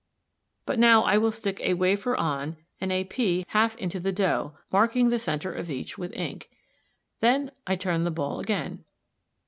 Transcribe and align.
But 0.65 0.79
now 0.79 1.03
I 1.03 1.19
will 1.19 1.31
stick 1.31 1.59
a 1.61 1.75
wafer 1.75 2.15
on, 2.17 2.57
and 2.79 2.91
a 2.91 3.03
pea 3.03 3.45
half 3.49 3.75
into, 3.75 3.99
the 3.99 4.11
dough, 4.11 4.57
marking 4.71 5.09
the 5.09 5.19
centre 5.19 5.53
of 5.53 5.69
each 5.69 5.95
with 5.95 6.11
ink. 6.17 6.49
Then 7.19 7.51
I 7.67 7.75
turn 7.75 8.03
the 8.03 8.09
ball 8.09 8.39
again. 8.39 8.83